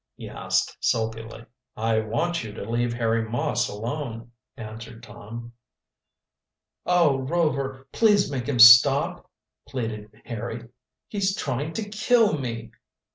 he 0.15 0.27
asked 0.27 0.75
sulkily. 0.79 1.45
"I 1.77 1.99
want 1.99 2.43
you 2.43 2.51
to 2.53 2.67
leave 2.67 2.91
Harry 2.91 3.21
Moss 3.21 3.69
alone," 3.69 4.31
answered 4.57 5.03
Tom. 5.03 5.53
"Oh, 6.87 7.17
Rover, 7.19 7.87
please 7.91 8.31
make 8.31 8.47
him 8.49 8.57
stop," 8.57 9.29
pleaded 9.67 10.09
Harry. 10.25 10.67
"He's 11.07 11.35
trying 11.37 11.73
to 11.73 11.87
kill 11.87 12.35
me!" 12.39 12.71